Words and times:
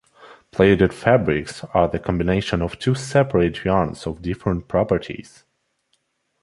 Plated 0.49 0.95
fabrics 0.95 1.63
are 1.75 1.87
the 1.87 1.99
combination 1.99 2.63
of 2.63 2.79
two 2.79 2.95
separate 2.95 3.63
yarns 3.63 4.07
of 4.07 4.23
different 4.23 4.67
properties. 4.67 5.43